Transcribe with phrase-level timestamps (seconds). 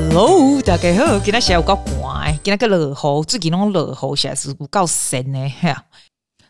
[0.00, 5.52] Hello，大家好，今天下午够寒，今天个落雨，最近拢落雨，实在是够神呢。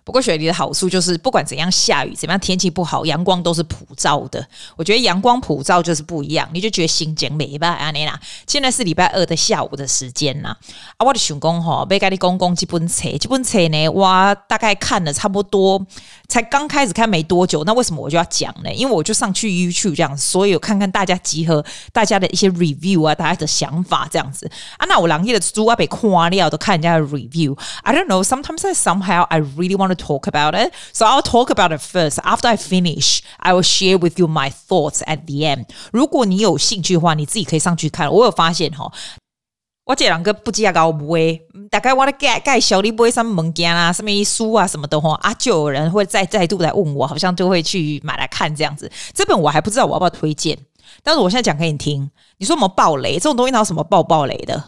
[0.04, 4.46] 不过雪梨的好处就是，不管怎样下雨，怎样天气不好，阳光都是普照的。
[4.76, 7.68] 我觉得阳光普照就是不一样，你就觉得心情美吧？
[7.68, 10.54] 安妮啦，现在是礼拜二的下午的时间呐。
[10.98, 15.86] 啊，我的想讲吼，要跟你讲讲这本册，这本册呢，我大概看了差不多，
[16.28, 17.64] 才刚开始看没多久。
[17.64, 18.70] 那为什么我就要讲呢？
[18.70, 24.84] 因为我就上去 YouTube 这样，所以有看看大家集合大家的一些 review 啊，大家的想法这样子啊。
[24.86, 27.58] 那我朗夜的书啊被夸掉，都看人家的 review。
[27.82, 30.74] I don't know, sometimes I somehow I really want to talk about it.
[30.92, 32.18] So I'll talk about it first.
[32.22, 35.64] After I finish, I will share with you my thoughts at the end.
[35.92, 38.12] 如果你有兴趣的话，你自己可以上去看。
[38.12, 38.92] 我有发现哈，
[39.88, 48.92] 我这两个不加高不会，大概我的介介绍你不会什么物件啊，什么书啊什么的话啊，就有人会再再度来问我，好像就会去买来看这样子。
[49.14, 50.58] 这本我还不知道我要不要推荐，
[51.02, 52.10] 但是我现在讲给你听。
[52.36, 53.14] 你说什么爆雷？
[53.14, 54.62] 这种东西哪有什么爆爆雷的？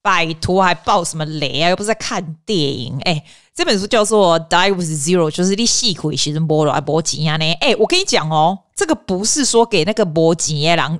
[0.00, 1.68] 拜托，还爆什么雷啊？
[1.68, 2.98] 又不是在看电影。
[3.04, 3.22] 哎，
[3.54, 7.44] 这本书叫做《Die with Zero》，就是你细亏其实波罗还波吉亚呢。
[7.60, 10.98] 哎，我跟你讲哦，这个不是说给那个波吉耶郎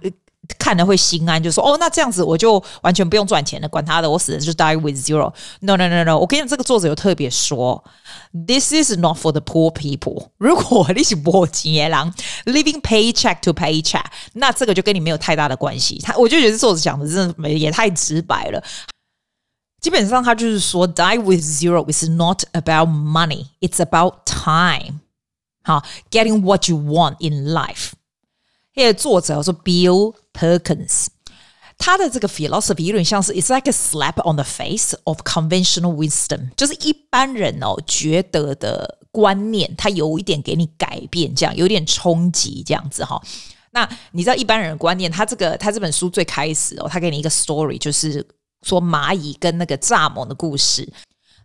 [0.59, 5.33] 看了会心安，就说哦，那这样子我就完全不用赚钱了，管他的，我死了就 Die with Zero。
[5.61, 7.83] No no no no，我跟你讲，这个作者有特别说
[8.47, 10.31] ，This is not for the poor people。
[10.39, 12.13] 如果你是波吉耶郎
[12.47, 14.05] ，living paycheck to paycheck，
[14.35, 15.99] 那这个就跟你没有太大的关系。
[16.03, 18.63] 他，我就觉得作者讲的真的也太直白了。
[19.81, 25.01] 基本上，他就是说，Die with zero is not about money, it's about time。
[25.65, 27.91] 好，getting what you want in life。
[28.75, 31.07] 这个作者说，Bill Perkins，
[31.79, 43.21] 他的这个 philosophy 有点像是，it's like a slap on the face of conventional wisdom，就是一般人哦觉得的观念，他有一点给你改变，这样有点冲击，这样子哈。
[43.73, 48.27] 那你知道一般人的观念，他这个他这本书最开始哦，他给你一个 story，就是。
[48.65, 50.89] 说蚂蚁跟那个蚱蜢的故事。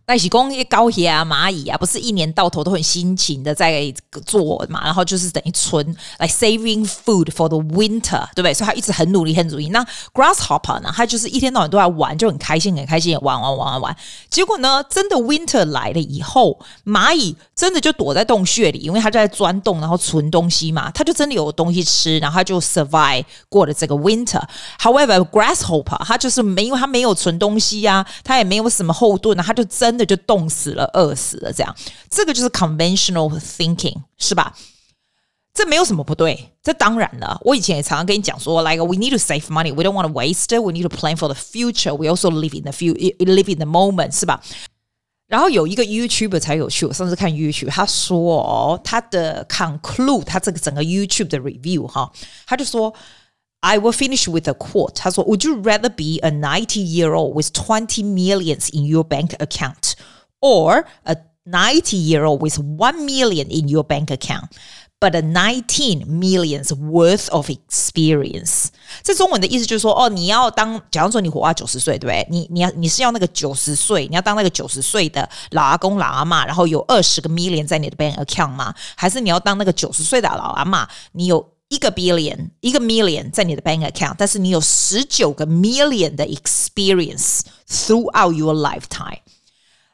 [0.08, 3.92] 那是工业高铁啊，蚂蚁啊，不是一年到头都很辛勤的在
[4.24, 8.54] 做嘛，然后就是等于存来、saving food for the winter，对不对？
[8.54, 9.68] 所以他一直很努力，很努力。
[9.68, 13.96] 那 grasshopper 呢，他就是一天到晚都在玩，就很开心，很开心，玩玩玩玩玩。
[14.30, 24.42] 结果呢，真的 winter 来了以后，蚂蚁真的就躲在洞穴里，因为它就在钻洞，然后存东西嘛，它就真的有东西吃，然后它就 survive 过了这个 winter。
[24.80, 29.97] However, grasshopper 它就是没，因为它没有存东西呀、啊，它也没有什么后盾啊，它就真。
[29.97, 31.75] 那就冻死了，饿死了，这样，
[32.09, 34.55] 这个就是 conventional thinking，是吧？
[35.53, 37.39] 这没有什么不对，这当然了。
[37.43, 41.15] 我以前也常常跟你讲说，like we need to save money, we don't want to waste it, we need to plan
[41.15, 44.41] for the future, we also live in the few, live in the moment，是吧？
[45.27, 52.11] 然后有一个 YouTuber 才有趣，我上次看 YouTube，他说哦，他的 conclude，他这个整个 YouTube 的 review 哈，
[52.45, 52.93] 他就说。
[53.65, 54.95] I will finish with a quote.
[54.95, 59.86] 他说：“Would you rather be a ninety-year-old with twenty millions in your bank account,
[60.39, 64.49] or a ninety-year-old with one million in your bank account,
[64.99, 68.67] but a nineteen millions worth of experience？”
[69.03, 72.27] 这中文的意思就是说，哦，你要当，假如说你活到九十岁，对不对？
[72.29, 78.73] 你你要你是要那个九十岁，你要当那个九十岁的老阿公老阿嬷，然后有二十个 million 在你的 bank account 吗？
[78.95, 81.53] 还是你要当那个九十岁的老阿嬷，你有？
[81.69, 89.17] 一个 billion，一个 million 在你的 bank account，但是你有十九个 million 的 experience throughout your lifetime。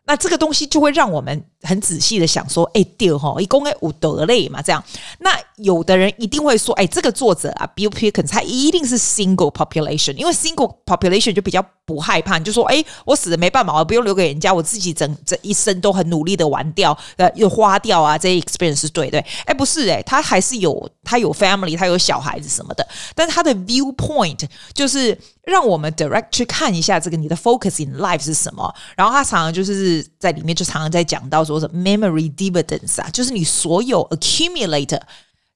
[0.07, 4.85] 那这个东西就会让我们很仔细的想说，哎，对哈，一共哎五得类嘛，这样。
[5.19, 19.25] 那有的人一定会说，哎，这个作者啊，Bill Perkins，他一定是 single population，因为 single population 就比较不害怕，就说，哎，我死了没办法，我不用留给人家，我自己整这一生都很努力的玩掉，呃，又花掉啊，这些 experience 是对对。
[19.45, 31.79] 哎，不是哎，他还是有他有 family，他有小孩子什么的，但是他的 viewpoint 就是让我们 direct 去看一下这个你的 focus in life 是什么，然后他常常就是在里面就常常在讲到说什么。
[31.85, 34.99] memory dividends 啊，就是你所有 accumulate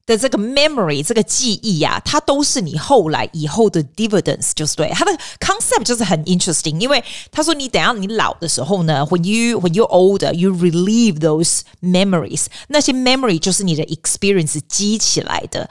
[0.08, 7.02] 的这个 memory 这个记忆啊，它都是你后来以后的 dividends，就是对它的 concept 就是很 interesting，因为
[7.32, 15.70] 他说你等下你老的时候呢，when you when you older you relieve those memories，那些 memory 就是你的 experience 积起来的，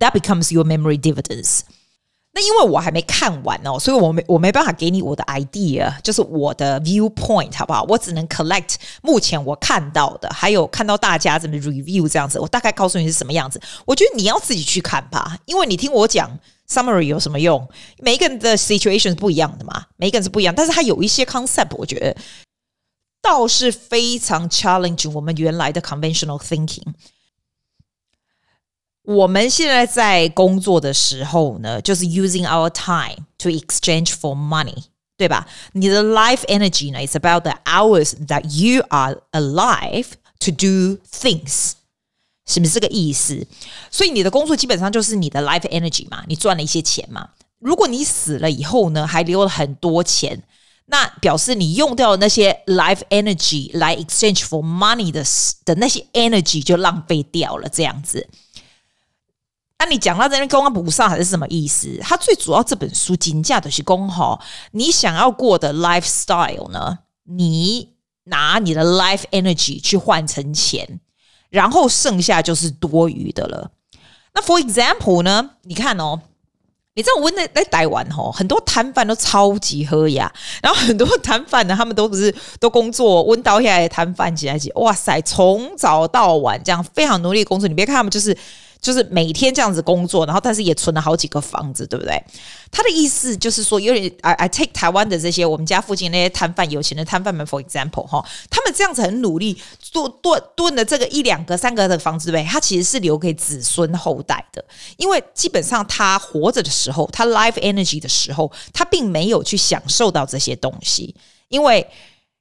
[0.00, 1.60] that becomes your memory dividends。
[2.35, 7.83] 那因为我还没看完哦，所以我没我没办法给你我的 idea，就是我的 viewpoint，好不好？
[7.87, 13.61] 我只能 collect 目前我看到的，还有看到大家怎么 review 这样子，我大概告诉你是什么样子。
[13.85, 17.69] 我觉得你要自己去看吧，因为你听我讲 summary 有什么用？
[17.99, 22.17] 每一个人的 situation 是不一样的嘛，每一个人是不一样，但是它有一些 concept，我觉得
[23.21, 26.81] 倒是非常 challenge 我们原来的 conventional thinking。
[29.04, 34.84] 我们现在在工作的时候呢，就是 using our time to exchange for money，
[35.16, 35.46] 对吧？
[35.72, 40.08] 你的 life energy 呢，is about the hours that you are alive
[40.40, 41.72] to do things，
[42.46, 43.46] 是不是这个意思？
[43.90, 47.30] 所以你的工作基本上就是你的 life energy 嘛，你赚了一些钱嘛。
[47.58, 50.42] 如果你死了以后呢，还留了很多钱，
[50.86, 55.24] 那表示你用掉了那些 life energy 来 exchange for money 的
[55.64, 58.28] 的那些 energy 就浪费掉了，这样子。
[59.83, 61.99] 那你讲到这边公安不上还是什么意思？
[62.01, 64.41] 他最主要这本书金价的是公好，
[64.71, 66.99] 你想要过的 lifestyle 呢？
[67.25, 67.89] 你
[68.23, 71.01] 拿你的 life energy 去换成钱，
[71.49, 73.71] 然后剩下就是多余的了。
[74.33, 75.49] 那 for example 呢？
[75.63, 76.21] 你看哦，
[76.95, 87.67] 你知道我在在台湾吼，很多摊贩都超级喝呀，然后很多摊贩呢，他们都不是都工作温刀下来摊贩起来起，哇塞，从早到晚这样非常努力工作。
[87.67, 88.37] 你别看他们就是。
[88.83, 92.21] 就是每天这样子工作，然后但是也存了好几个房子，对不对？
[92.69, 104.63] 他的意思就是说，有点 I I take 台湾的这些我们家附近那些摊贩，有钱的摊贩们，for example 哈，他们这样子很努力做炖炖的这个一两个、三个的房子，对，他其实是留给子孙后代的，
[104.97, 111.15] 因为基本上他活着的时候，他 life energy 的时候，他并没有去享受到这些东西，
[111.47, 111.87] 因为。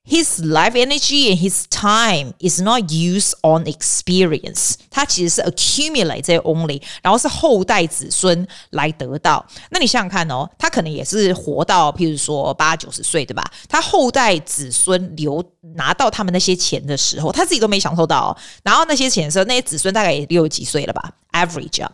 [0.05, 4.75] His life energy and his time is not used on experience。
[4.91, 9.47] 他其实是 accumulate only，然后是后代子孙来得到。
[9.71, 13.49] 那你想想看哦，他可能也是活到，譬如说八九十岁，对吧？
[13.69, 15.43] 他后代子孙留
[15.77, 18.37] 拿到他们那些钱的时候，他自己都没享受到哦。
[18.65, 21.91] 然后那些钱的时候，那些子孙大概也六十几岁了吧？Average 啊，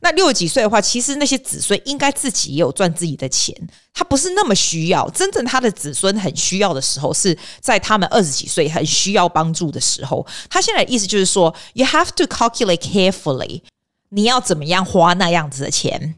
[0.00, 3.54] 那六十几岁的话，其实那些子孙应该自己也有赚自己的钱，
[3.94, 5.08] 他不是那么需要。
[5.10, 10.26] 真正他的子孙很需要的时候，是在他们二十几岁很需要帮助的时候。
[10.48, 13.62] 他现在的意思就是说，You have to calculate carefully，
[14.08, 16.16] 你要怎么样花那样子的钱，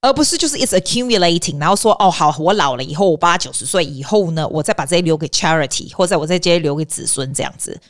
[0.00, 7.80] 而不是就是 it's accumulating，然后说哦好，我老了以后，我八九十岁以后呢，我再把这些留给 charity，或者我再这些留给子孙这样子，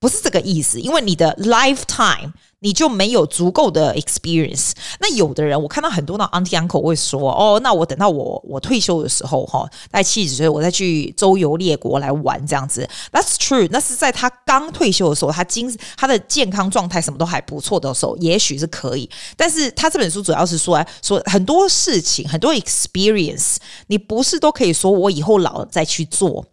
[0.00, 2.32] 不是这个意思，因为你的 lifetime。
[2.64, 4.70] 你就没有足够的 experience。
[4.98, 13.68] 那有的人，我看到很多的 auntie uncle 会说：“哦，那我等到我我退休的时候，哈，大概七十岁，我再去周游列国来玩这样子。” That's true。
[13.70, 19.10] 那是在他刚退休的时候，他精他的健康状态什么都还不错的时候，也许是可以。
[19.36, 23.56] 但是他这本书主要是说，说很多事情，很多 experience，
[23.88, 26.46] 你不是都可以说我以后老了再去做。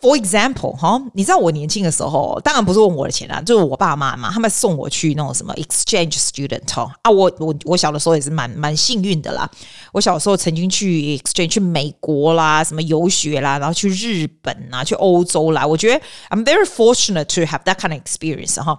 [0.00, 9.46] For example，哈，你知道我年轻的时候，当然不是问我的钱啦，就是我爸妈嘛，他们送我去那种什么 exchange student 哈啊，我我我小的时候也是蛮蛮幸运的啦。
[9.92, 15.66] 我小时候曾经去 exchange 去美国啦，什么游学啦，然后去日本啊，去欧洲啦。
[15.66, 18.78] 我觉得 I'm very fortunate to have that kind of experience 哈。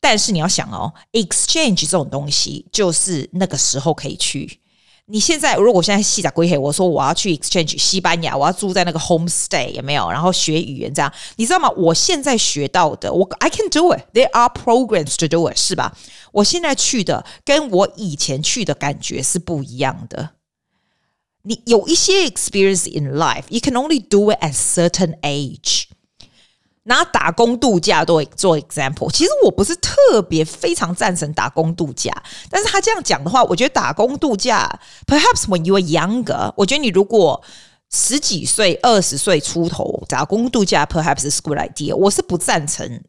[0.00, 4.61] 但是你要想哦，exchange 这种东西，就是那个时候可以去。
[5.06, 10.10] 你现在如果现在细仔归黑，我说我要去 exchange 西班牙，我要住在那个 homestay 有没有？
[10.10, 11.68] 然后学语言这样，你知道吗？
[11.70, 14.02] 我现在学到的，我 I can do it.
[14.14, 15.94] There are programs to do it，是吧？
[16.30, 20.30] 我现在去的跟我以前去的感觉是不一样的。
[21.42, 25.86] 你有一些 experience in life，you can only do it at certain age。
[26.84, 32.12] 拿打工度假做做 example，其实我不是特别非常赞成打工度假，
[32.50, 34.68] 但是他这样讲的话，我觉得打工度假
[35.06, 37.40] ，perhaps when you are younger，我觉得你如果
[37.90, 41.94] 十几岁、二十岁出头打工度假，perhaps is a good idea。
[41.94, 43.02] 我是不赞成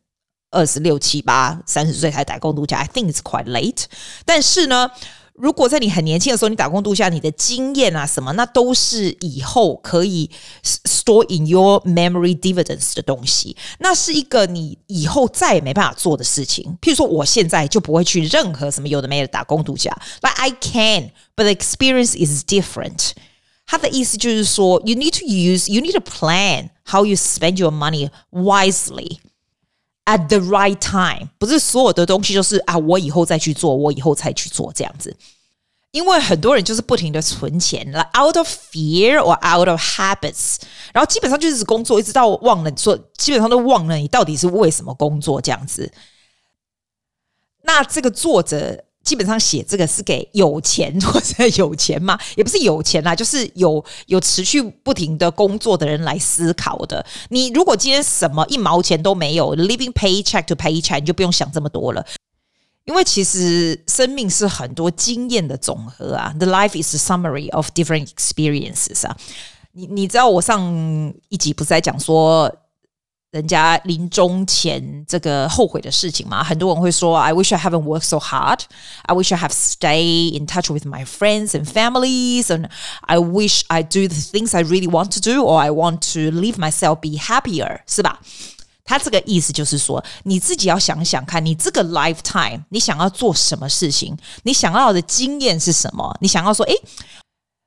[0.51, 3.85] 二十六七八、三十岁才打工度假，I think it's quite late。
[4.25, 4.91] 但是呢。
[5.35, 10.29] 如果在你很年轻的时候，你打工度假，你的经验啊什么，那都是以后可以
[10.63, 13.57] store in your memory dividends 的东西。
[13.79, 16.77] 那是一个你以后再也没办法做的事情。
[16.79, 19.91] 譬如说，我现在就不会去任何什么有的没的打工度假。
[20.21, 23.13] But I can, but the experience is different。
[23.65, 29.17] 他的意思就是说，you need to use, you need to plan how you spend your money wisely。
[30.05, 35.15] At the right time，不是所有的东西就是啊，我以后再去做，我以后再去做这样子。
[35.91, 40.57] 因为很多人就是不停的存钱了，out of fear or out of habits，
[40.93, 45.91] 然后基本上就是工作，一直到忘了做，基本上都忘了你到底是为什么工作这样子。
[47.63, 48.86] 那这个作者。
[49.03, 57.05] 基本上写这个是给有钱或者有钱嘛，也不是有钱啦，就是有有持续不停的工作的人来思考的。
[57.29, 62.05] 你如果今天什么一毛钱都没有，living paycheck to paycheck，你就不用想这么多了。
[62.86, 69.15] 因为其实生命是很多经验的总和啊，the life is a summary of different experiences 啊。
[69.74, 72.50] 你你知道我上一集不是在讲说？
[73.32, 78.60] 人家临终前这个后悔的事情嘛，很多人会说，I wish I haven't worked so hard.
[79.02, 82.70] I wish I have stayed in touch with my friends and families, and
[83.02, 86.30] I wish I do the things I really want to do, or I want to
[86.30, 88.20] leave myself be happier，是吧？
[88.87, 96.16] 他这个意思就是说，你自己要想想看，你这个 lifetime 你想要做什么事情，你想要的经验是什么？
[96.22, 96.75] 你想要说，诶，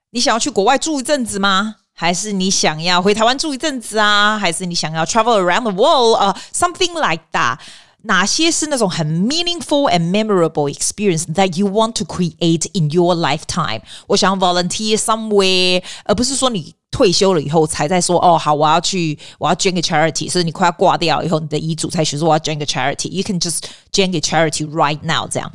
[0.10, 1.76] 你想要去国外住一阵子吗？
[1.96, 4.38] 还是你想要回台湾住一阵子啊？
[4.38, 7.58] 还是你想要 travel around the world 啊、uh,？Something like that。
[8.04, 13.82] 哪些是那种很 meaningful and memorable experience that you want to create in your lifetime？
[14.08, 20.28] 我想要 volunteer somewhere，而不是说你退休了以后才在说哦，好，我要去，我要捐给 charity。
[20.28, 23.60] 所以你快要挂掉以后，你的遗嘱才学说我要捐给 charity。You can just
[23.92, 25.52] 捐给 charity right now，这样。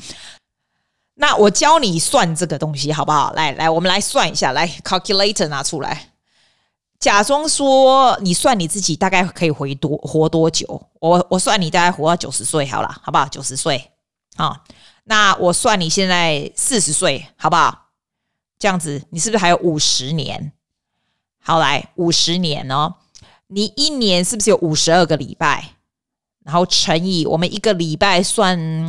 [1.16, 3.32] 那我教你算这个东西好不好？
[3.32, 6.09] 来来，我们来算一下，来 calculator 拿出来。
[7.01, 10.89] 假装说，你算你自己大概可以活多活多久？
[10.99, 13.27] 我我算你大概活到九十岁好了，好不好？
[13.27, 13.91] 九十岁
[14.35, 14.61] 啊，
[15.05, 17.87] 那我算你现在四十岁，好不好？
[18.59, 20.53] 这样子，你是不是还有五十年？
[21.41, 22.93] 好，来五十年哦，
[23.47, 25.71] 你一年是不是有五十二个礼拜？
[26.43, 28.87] 然后乘以我们一个礼拜算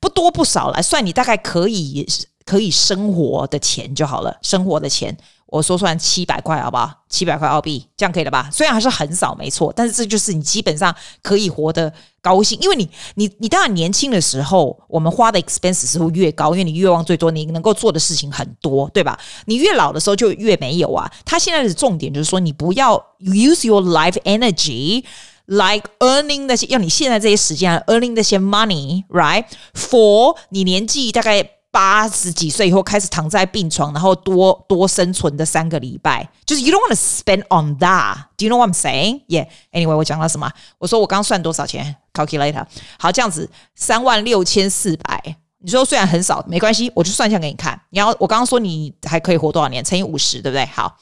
[0.00, 2.06] 不多不少来算你大概可以
[2.44, 5.14] 可以生活的钱就好了，生活的钱。
[5.50, 6.90] 我说算七百块好不好？
[7.08, 8.48] 七百块澳币，这样可以了吧？
[8.52, 11.92] 虽然还是很少，没错，但是这就是你基本上可以活得
[12.22, 19.18] 高兴，因为你你你当然年轻的时候，我们花的 expense 是会越高，因为你愿望最多，你能够做的事情很多，对吧？
[19.46, 21.10] 你越老的时候就越没有啊。
[21.24, 25.02] 他现在的重点就是说，你不要 use your life energy
[25.46, 31.50] like earning 那些要你现在这些时间 earning 那些 money，right？For 你年纪大概。
[31.72, 38.16] 八十几岁以后开始躺在病床，然后多多生存的三个礼拜，就是 you don't want to spend on that.
[38.36, 39.22] Do you know what I'm saying?
[39.28, 39.46] Yeah.
[39.72, 40.50] Anyway，我讲了什么？
[40.78, 42.66] 我说我刚算多少钱？Calculator。
[42.98, 45.36] 好，这样子三万六千四百。
[45.62, 47.80] 你说虽然很少，没关系，我就算一下给你看。
[47.90, 49.84] 你要我刚刚说你还可以活多少年？
[49.84, 50.64] 乘以五十，对不对？
[50.66, 50.96] 好，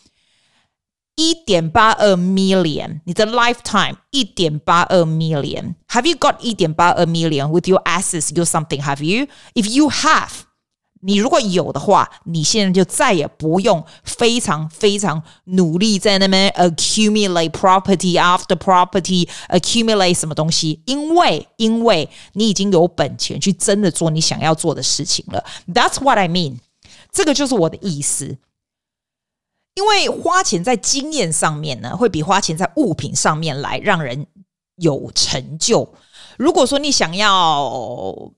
[1.14, 3.00] 一点八二 million。
[3.04, 5.76] 你的 lifetime 一点八二 million。
[5.88, 8.34] Have you got 一点八二 million with your assets?
[8.34, 8.82] Do something?
[8.82, 9.28] Have you?
[9.54, 10.30] If you have
[11.00, 25.44] 你如果有的话，你现在就再也不用非常非常努力在那边 accumulate property after property accumulate 什么东西，因为因为你已经有本钱去真的做你想要做的事情了。
[25.72, 26.56] That's what I mean，
[27.12, 28.38] 这个就是我的意思。
[29.74, 34.26] 因为花钱在经验上面呢，会比花钱在物品上面来让人
[34.74, 35.94] 有成就。
[36.38, 37.64] 如果说你想要，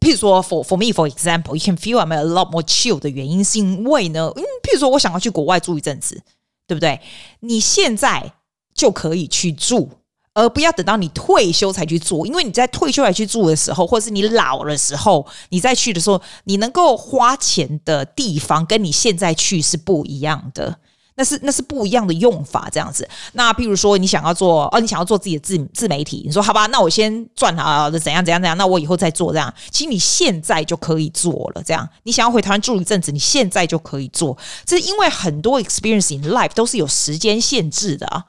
[0.01, 6.23] 譬如说，for for me for example，you can feel I'm a lot more chill 的原因是因为呢，嗯，譬如说我想要去国外住一阵子，
[6.67, 6.99] 对不对？
[7.41, 8.33] 你现在
[8.75, 9.91] 就可以去住，
[10.33, 20.79] 而不要等到你退休才去住，因为你在退休才去住的时候，或者是你老的时候，你再去的时候，你能够花钱的地方跟你现在去是不一样的。
[21.21, 23.07] 那是那是不一样的用法，这样子。
[23.35, 29.53] 那譬如说，你想要做哦，你想要做自己的自自媒体，你说好吧，那我先赚啊，怎样怎样怎样，那我以后再做这样。
[29.71, 31.87] 其实你现在就可以做了，这样。
[32.05, 34.35] 你想要回台湾住一阵子，你现在就可以做。
[34.65, 38.25] 这是因为很多 experience in life 都是有时间限制的啊。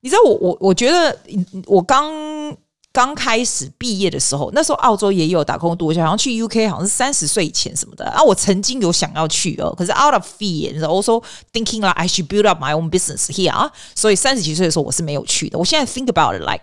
[0.00, 1.18] 你知道我我我觉得
[1.66, 2.10] 我刚。
[2.97, 8.21] 刚开始毕业的时候，那时候澳洲也有打工度假，好像去 UK 好像是三十岁以前什么的啊。
[8.21, 13.71] 我曾经有想要去哦，可是 out of fear，also thinking like I should build up my own business here 啊。
[13.95, 15.57] 所以三十几岁的时候我是没有去的。
[15.57, 16.61] 我现在 think about it like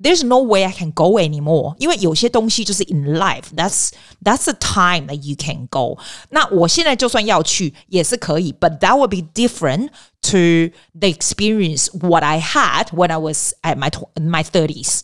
[0.00, 3.90] there's no way I can go anymore，因为有些东西就是 in life，that's
[4.22, 5.98] that's the time that you can go。
[6.30, 9.88] 那我现在就算要去也是可以，but that would be different
[10.22, 15.00] to the experience what I had when I was at my my thirties。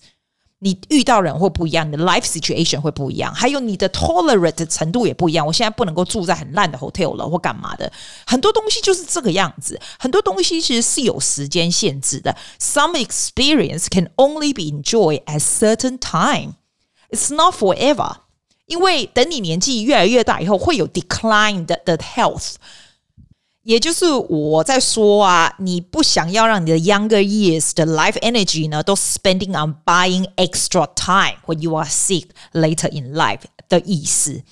[0.60, 5.46] 你遇到人会不一样，你的 life situation 会不一样，还有你的 tolerate 的程度也不一样。
[5.46, 7.92] 我现在不能够住在很烂的 hotel 了，或干嘛的，
[8.26, 9.80] 很多东西就是这个样子。
[10.00, 12.36] 很多东西其实是有时间限制的。
[12.60, 16.54] Some experience can only be enjoyed at certain time.
[17.10, 18.18] It's not forever.
[18.66, 22.56] 因为等你年纪越来越大以后，会有 decline 的的 health。
[23.65, 32.29] 也就是我在说啊，你不想要让你的 younger years 的 life energy 呢，都 spending on buying extra time when you are sick
[32.53, 34.43] later in life 的意思。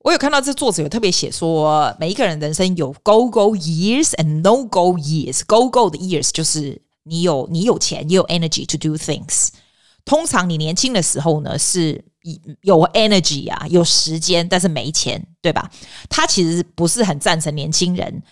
[0.00, 8.96] 我有看到这作者有特别写说，每一个人人生有 go go years and no go years。go go 的 years 就是你有你有钱，你有 energy to do
[8.96, 9.48] things。
[10.07, 12.01] 通常你年轻的时候呢，是
[12.61, 15.69] 有 energy 啊，有时间，但是没钱，对吧？
[16.09, 18.23] 他其实不是很赞成年轻人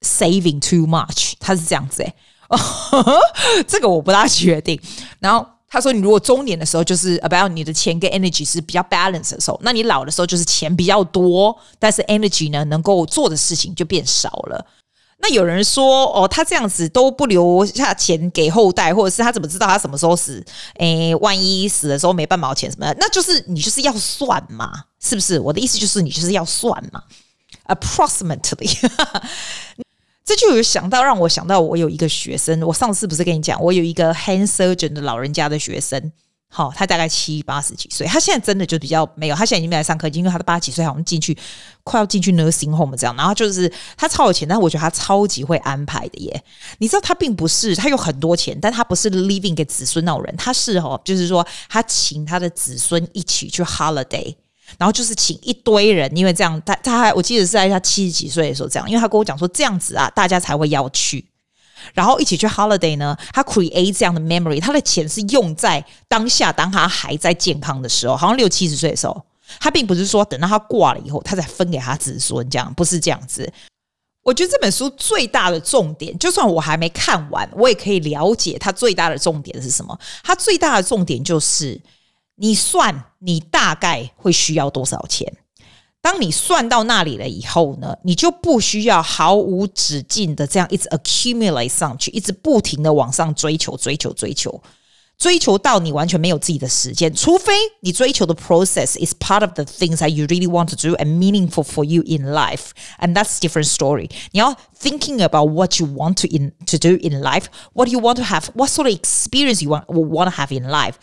[0.00, 2.14] saving too much，他是这样子诶。
[3.66, 4.80] 这个我不大确定。
[5.18, 14.64] 然后他说，你如果中年的时候就是 about 你的钱跟 energy 是比较 balance 的时候，那你老的时候就是钱比较多，但是 energy 呢能够做的事情就变少了。
[15.22, 20.44] 那有人说哦，他这样子都不留下钱给后代，或者是他怎么知道他什么时候死？
[20.78, 25.38] 诶，万一死的时候没半毛钱什么的，那就是你就是要算嘛，是不是？
[25.38, 27.04] 我的意思就是你就是要算嘛
[27.68, 28.76] ，approximately。
[30.24, 36.12] 这就有想到让我想到，我有一个学生，我上次不是跟你讲，我有一个 hand surgeon 的老人家的学生。
[36.54, 41.34] 好，他大概七八十几岁，他现在真的就比较没有，他现在已经没来上课，因为他的八十几岁好像进去
[41.82, 46.44] 快要进去 nursing home 这样，然后就是他超有钱，但我觉得他超级会安排的耶。
[46.76, 54.36] 你知道他并不是他有很多钱，但他不是 leaving 给子孙那种人，他是哦，就是说他请他的子孙一起去 holiday，
[54.76, 61.24] 然后就是请一堆人，因为这样他他还我记得是在他七十几岁的时候这样，因为他跟我讲说这样子啊，大家才会要去。
[61.94, 63.16] 然后一起去 holiday 呢？
[63.32, 69.24] 他 create 这样的 memory，他的钱是用在当下，当他还在健康的时候，好像六七十岁的时候，
[69.60, 73.52] 他并不是说等到他挂了以后，他才分给他子孙，这样不是这样子。
[74.22, 79.98] 我觉得这本书最大的重点，就算我还没看完，我也可以了解它最大的重点是什么。
[80.22, 81.80] 它最大的重点就是，
[82.36, 85.26] 你算你大概会需要多少钱。
[86.01, 94.61] 当你算到那里了以后呢，你就不需要毫无止境的这样一直 accumulate 上去，一直不停的往上追求、追求、追求，
[95.17, 97.13] 追求到你完全没有自己的时间。
[97.13, 101.83] 除非你追求的 process is part of the things that you really want to do and meaningful for
[101.83, 102.69] you in life,
[102.99, 104.09] and that's different story.
[104.31, 108.15] 你要 thinking about what you want to in to do in life, what you want
[108.15, 110.93] to have, what sort of experience you want want to have in life.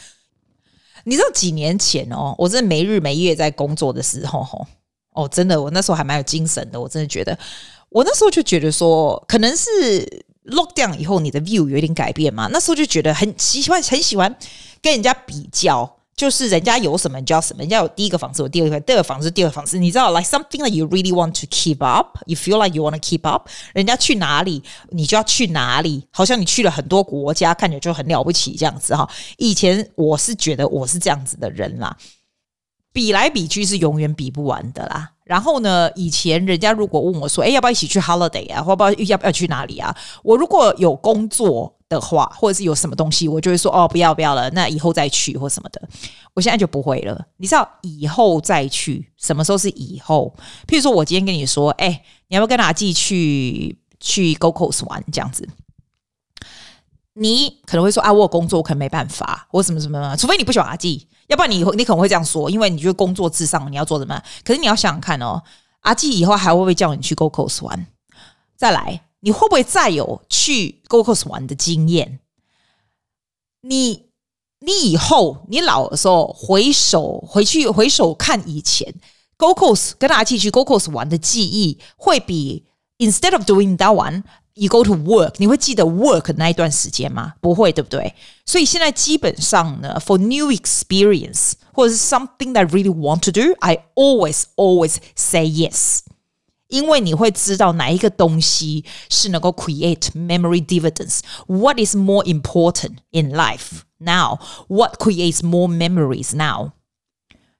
[1.04, 4.66] 你知道几年前哦，我真的没日没夜在工作的时候，吼。
[5.20, 6.80] 哦，真的，我那时候还蛮有精神的。
[6.80, 7.38] 我真的觉得，
[7.90, 9.68] 我那时候就觉得说，可能是
[10.46, 12.48] lock down 以后，你的 view 有点改变嘛。
[12.52, 14.34] 那时候就觉得很喜欢，很喜欢
[14.82, 17.60] 跟人家比较，就是人家有什么你就要什么。
[17.60, 23.50] 人家有第一个房子，我第二个，第二个房子，第二个房子，你知道，like something that you really want to keep up，you feel like you want to keep up。
[23.74, 29.10] 人家去哪里，你就要去哪里，好像你去了很多国家，看起来就很了不起这样子哈。
[29.38, 31.96] 以前我是觉得我是这样子的人啦。
[32.92, 35.12] 比来比去是永远比不完的啦。
[35.24, 38.64] 然后呢，以前人家如果问我说：“哎，要不要一起去 holiday 啊？
[38.64, 45.80] 或不要要不要去哪里啊？”我如果有工作的话，或者是有什么东西，我就会说：“哦，不要不要了，那以后再去或什么的。”
[46.34, 47.28] 我现在就不会了。
[47.38, 50.34] 你知道以后再去什么时候是以后？
[50.68, 55.48] 譬如说我今天跟你说：“哎，你要不要跟阿季去去 Go c o s 玩？”这样子。
[57.22, 64.24] 你可能会说啊，我有工作，我可能没办法，我什么什么什么，除非你不喜欢阿季，要不然你你可能会这样说，因为你觉得工作至上，你要做什么？
[64.46, 65.44] 可是你要想想看哦，
[65.82, 67.88] 阿季以后还会不会叫你去 Go Coast 玩？
[68.55, 72.22] 再来，你会不会再有去 Go Coast 玩的经验？
[73.64, 74.05] 你
[74.62, 78.96] 你以后你老的时候回首回去回首看以前
[79.36, 82.66] Go Coast 跟阿季去 Go Coast 玩的记忆，会比
[82.98, 84.24] instead of doing that one。
[84.56, 87.34] You go to work，你会记得 work 那一段时间吗？
[87.41, 88.15] 不会，对不对？
[88.47, 96.02] 所以现在基本上呢，for new experience 或者是 something that I really want to do，I always always say yes，
[96.69, 104.39] 因为你会知道哪一个东西是能够 create memory dividends。What is more important in life now?
[104.69, 106.71] What creates more memories now？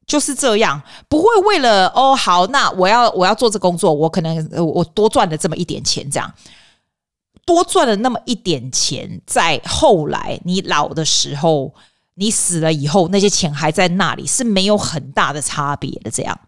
[0.07, 6.33] 就是这样，不会为了哦好，那我要我要做这工作，我可能我多赚了这么一点钱，这样。
[7.50, 11.74] 多赚了那么一点钱，在后来你老的时候，
[12.14, 16.12] 你死了以后，那些钱还在那里，是没有很大的差别的。
[16.12, 16.40] 这样，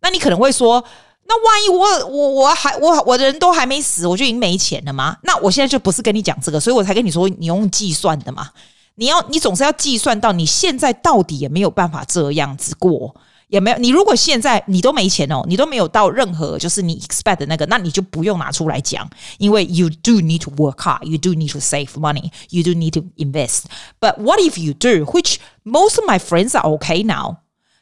[0.00, 0.82] 那你可能会说，
[1.26, 5.18] 那万一我我我还我我的人都还没死，我就已经没钱了吗？
[5.22, 8.48] 那我现在就不是跟你讲这个，所以我才跟你说，你用计算的嘛。
[8.94, 13.14] 你要你总是要计算到你现在到底也没有办法这样子过。
[13.47, 22.63] 也没有，你如果现在你都没钱哦，你都没有到任何就是你 expect 的那个，那你就不用拿出来讲，因为 you do need to work hard, you do need to save money, you
[22.63, 23.65] do need to invest.
[23.99, 25.05] But what if you do?
[25.05, 27.37] Which most of my friends are okay now.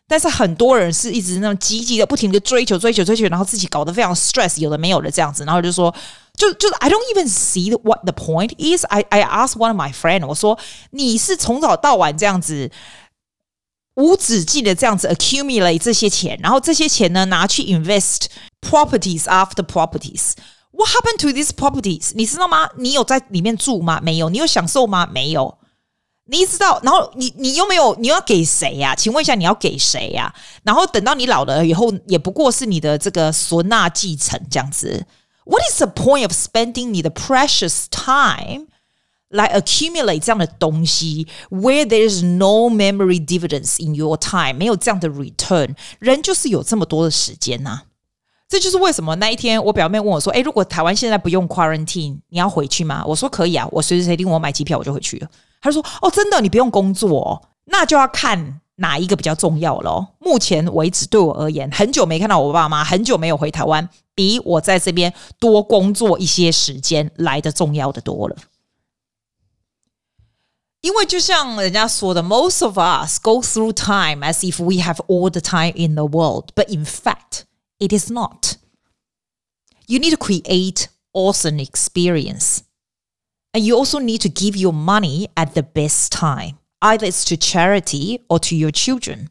[0.07, 5.95] 但是很多人是一直那种积极的、不停的追求、追求、追求，然后自己搞得非常 stress，有的没有的这样子，然后就说，
[6.35, 8.83] 就就是 I don't even see what the point is.
[8.89, 12.69] I I asked one of my friend，我说你是从早到晚这样子。
[13.95, 18.27] 无止境的这样子 accumulate 这些钱，然后这些钱呢拿去 invest
[18.61, 22.11] properties after properties。What happened to these properties？
[22.15, 22.69] 你知道吗？
[22.77, 23.99] 你有在里面住吗？
[24.01, 24.29] 没有。
[24.29, 25.07] 你有享受吗？
[25.11, 25.57] 没有。
[26.27, 26.79] 你知道？
[26.81, 27.93] 然后你你又没有？
[27.99, 28.95] 你要给谁呀？
[28.95, 30.33] 请问一下，你要给谁呀？
[30.63, 35.05] 然后等到你老了以后，也不过是你的这个孙呐继承这样子。
[35.43, 38.67] What is the point of spending 你的 precious time
[39.30, 47.82] 来 accumulate 这样的东西，where there is no memory dividends in your time，没有这样的 return，人就是有这么多的时间呐、啊。
[48.48, 55.28] 这就是为什么那一天我表妹问我说：“诶，如果台湾现在不用 quarantine，你要回去吗？”我说：“可以啊，我随时随地我买机票我就回去了。”
[55.60, 60.14] 她说：“哦，真的，你不用工作哦，那就要看哪一个比较重要咯。
[60.20, 68.36] 目前为止，对我而言，很久没看到我爸妈，很久没有回台湾，比我在这边多工作一些时间来得重要的多了。
[70.85, 76.49] 因为就像人家说的，most of us go through time as if we have all the time in the world,
[76.55, 77.43] but in fact,
[77.77, 78.55] it is not.
[79.85, 82.59] You need to create awesome experience.
[83.53, 87.35] And you also need to give your money at the best time, either it's to
[87.35, 89.27] charity or to your children.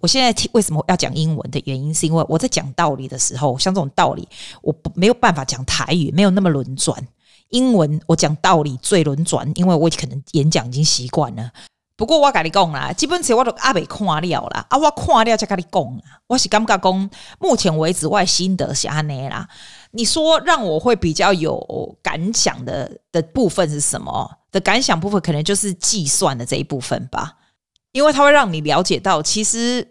[0.00, 4.28] 我现在听为什么要讲英文的原因，是因为我在讲道理的时候，像这种道理，
[4.60, 7.08] 我不没有办法讲台语，没有那么轮转。
[7.51, 11.51] 英文我讲道理最轮转，因为我可能演讲已经习惯了。
[11.95, 16.19] 不过我跟你讲啦，基本上我都阿未看了啦，啊，我看了才跟你讲啦。
[16.27, 17.09] 我是感觉讲，
[17.39, 19.47] 目前为止我的心得是安尼啦。
[19.91, 24.29] 你说让我会比较有感想的的部分是什么？
[24.51, 27.37] 的感想部分可能就是计算的这一部分吧，
[27.91, 29.90] 因为它会让你了解到，其实。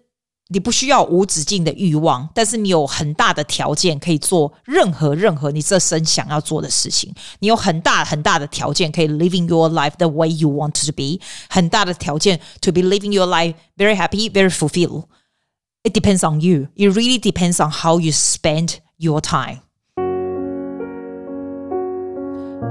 [0.52, 7.14] 你不需要无止境的欲望，但是你有很大的条件可以做任何任何你这生想要做的事情。
[7.38, 13.94] 你有很大很大的条件可以 living your life the way you want to be，很大的条件 to be living your life very
[13.94, 15.04] happy, very fulfilled.
[15.84, 16.66] It depends on you.
[16.74, 19.60] It really depends on how you spend your time.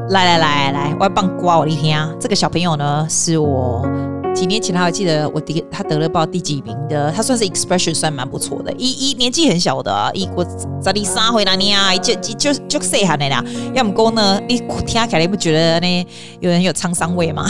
[0.10, 2.14] 来来来来，我要帮刮我一听啊！
[2.20, 4.09] 这个小朋友呢，是我。
[4.34, 13.44] 几年前，他还记得我第他得了报第几名的，他算是 expression 算蛮不错的，一一年纪很小的，啊，一我十二三回那年啊，就就就就细汉的啦。
[13.74, 16.08] 要么讲呢，你听起来你不觉得呢？
[16.40, 17.46] 有人有沧桑味吗？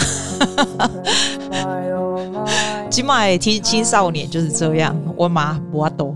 [2.89, 6.15] 起码青青少年就是这样，我妈我懂。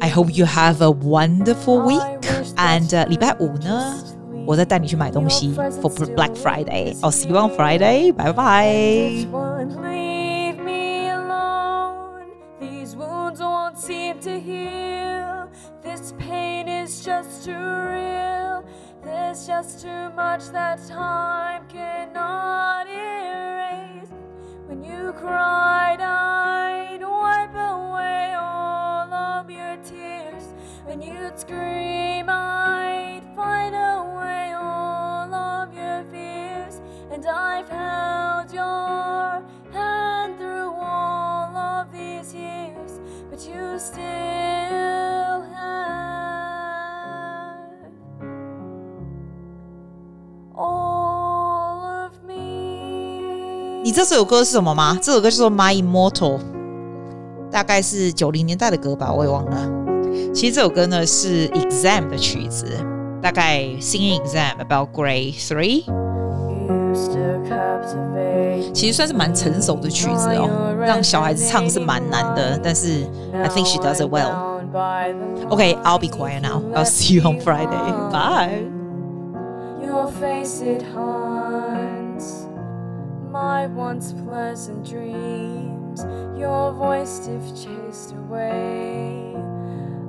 [0.00, 2.02] I hope you have a wonderful week
[2.56, 3.94] and 礼拜五呢？
[4.45, 8.11] 我再带你去买东西 for Black Friday。I'll see you on Friday。
[8.13, 9.27] 拜拜。
[53.82, 54.96] 你知道这首歌是什么吗？
[55.02, 56.38] 这首歌叫做《My Immortal》，
[57.50, 59.68] 大概是九零年代的歌吧，我也忘了。
[60.32, 62.66] 其实这首歌呢是《Exam》的曲子，
[63.20, 65.84] 大概《Singing Exam About Grade Three》，
[68.73, 74.59] 其实算是蛮成熟的曲子哦，让小孩子唱是蛮难的，但是 I think she does it well.
[75.49, 76.61] Okay, I'll be quiet now.
[76.75, 77.91] I'll see you on Friday.
[78.11, 78.67] Bye.
[83.31, 86.05] my once pleasant dreams,
[86.37, 89.35] your voice stiff chased away.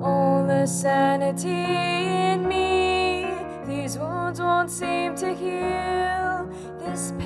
[0.03, 3.27] All the sanity in me,
[3.67, 6.49] these wounds won't seem to heal.
[6.79, 7.24] This pain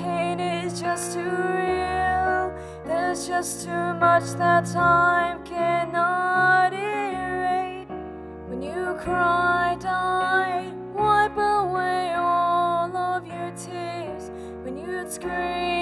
[0.64, 2.52] is just too real.
[2.84, 7.88] There's just too much that time cannot erase.
[8.48, 14.30] When you cried, I wipe away all of your tears.
[14.64, 15.79] When you'd scream.